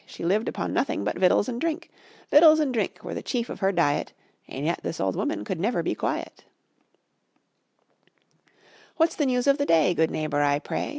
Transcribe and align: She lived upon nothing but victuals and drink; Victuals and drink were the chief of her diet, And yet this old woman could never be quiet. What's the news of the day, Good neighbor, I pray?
She 0.03 0.25
lived 0.25 0.49
upon 0.49 0.73
nothing 0.73 1.03
but 1.03 1.19
victuals 1.19 1.47
and 1.47 1.61
drink; 1.61 1.91
Victuals 2.31 2.59
and 2.59 2.73
drink 2.73 3.03
were 3.03 3.13
the 3.13 3.21
chief 3.21 3.51
of 3.51 3.59
her 3.59 3.71
diet, 3.71 4.13
And 4.47 4.65
yet 4.65 4.79
this 4.81 4.99
old 4.99 5.15
woman 5.15 5.45
could 5.45 5.59
never 5.59 5.83
be 5.83 5.93
quiet. 5.93 6.43
What's 8.97 9.15
the 9.15 9.27
news 9.27 9.45
of 9.45 9.59
the 9.59 9.65
day, 9.67 9.93
Good 9.93 10.09
neighbor, 10.09 10.41
I 10.41 10.57
pray? 10.57 10.89